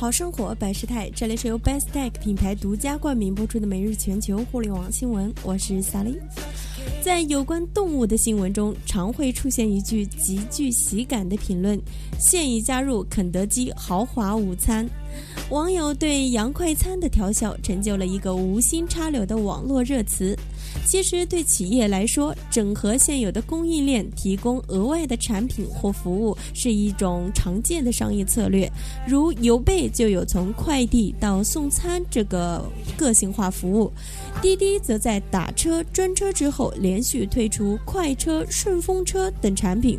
[0.00, 6.16] 好生活百事态，这里是由 Best Tech 品牌独家冠名播出的每日全球互联网新闻，我是萨莉。
[7.02, 11.78] 在有关动物的新闻中，常会出现一句极具喜感的评论
[12.18, 14.88] ：“现已加入肯德基豪华午餐。”
[15.50, 20.34] 网友对洋快餐的调笑，成就了一个无心插柳的网络热词。
[20.86, 28.70] 其实，对企业来说，整合现有的供应链，提供额外的产品或服务，是一种常见的商业策略。
[29.06, 32.64] 如邮贝就有从快递到送餐这个
[32.96, 33.92] 个性化服务，
[34.42, 39.98] 滴滴则在打车专车之后，连续推出快车、顺风车等产品。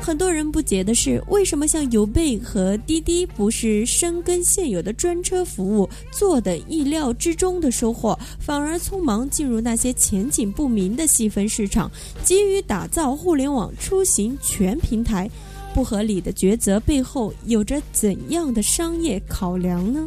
[0.00, 9.94] 很多人不解的是，为什么像邮贝和滴滴不是深耕现有的专车服务，做的意料之中的收获，反而匆忙进入那些？
[10.04, 11.90] 前景不明的细分市场，
[12.22, 15.30] 急于打造互联网出行全平台，
[15.72, 20.06] 不合理的抉择背后有着怎样的商业考量呢？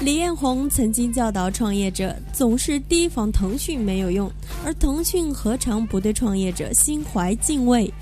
[0.00, 4.32] 李彦宏曾经教导创业者，总是提防腾讯没有用，
[4.64, 7.92] 而腾讯何尝不对创业者心怀敬畏？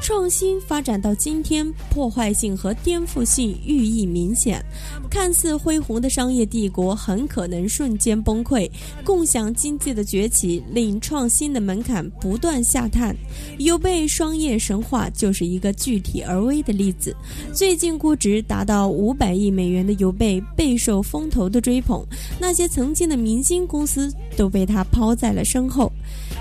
[0.00, 4.62] 创新发展到今天，破坏性和颠覆性寓意明显。
[5.10, 8.70] 看似恢宏的商业帝国很可能瞬间崩溃。
[9.02, 13.16] 共享经济的崛起令创新的门槛不断下探。
[13.58, 17.16] 有被商业神话就是一个具体而微的例子。
[17.52, 22.04] 最近估值达到五百亿美元的邮贝备受风投的追捧，
[22.38, 25.90] 那些曾经的明星公司都被他抛在了身后。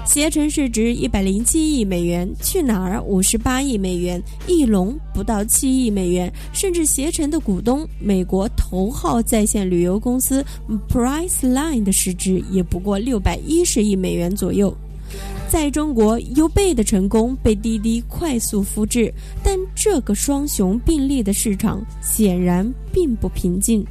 [0.05, 10.45] 携程市值一百零七亿美元，去哪儿五十八亿美元，翼龙不到七亿美元，甚至携程的股东美国头号在线旅游公司
[10.89, 14.75] Priceline 的市值也不过六百一十亿美元左右。
[15.47, 23.85] 在中国，优贝的成功被滴滴快速复制，但这个双雄并立的市场显然并不平静。